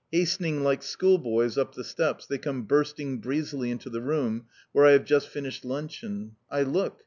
[0.11, 4.87] Hastening, like school boys, up the steps, they come bursting breezily into the room where
[4.87, 6.37] I have just finished luncheon.
[6.49, 6.99] I look!